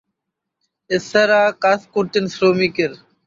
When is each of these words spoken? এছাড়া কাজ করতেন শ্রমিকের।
এছাড়া 0.89 1.41
কাজ 1.63 1.79
করতেন 1.93 2.23
শ্রমিকের। 2.27 2.91